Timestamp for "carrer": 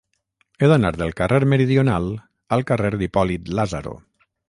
1.19-1.41, 2.73-2.95